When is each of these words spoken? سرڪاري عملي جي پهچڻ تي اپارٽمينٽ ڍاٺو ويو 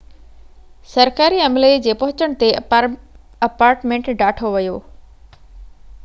سرڪاري 0.91 1.41
عملي 1.47 1.67
جي 1.87 1.93
پهچڻ 2.03 2.33
تي 2.43 2.49
اپارٽمينٽ 3.49 4.09
ڍاٺو 4.23 4.51
ويو 4.55 4.79